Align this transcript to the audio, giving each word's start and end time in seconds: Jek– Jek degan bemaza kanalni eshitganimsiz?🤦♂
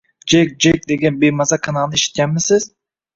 Jek– 0.31 0.53
Jek 0.65 0.87
degan 0.91 1.19
bemaza 1.23 1.59
kanalni 1.67 1.99
eshitganimsiz?🤦♂ 1.99 2.73